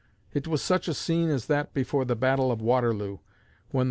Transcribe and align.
It 0.33 0.47
was 0.47 0.63
such 0.63 0.87
a 0.87 0.95
scene 0.95 1.29
as 1.29 1.45
that 1.45 1.75
before 1.75 2.05
the 2.05 2.15
battle 2.15 2.51
of 2.51 2.59
Waterloo, 2.59 3.19
when 3.69 3.79
the 3.79 3.79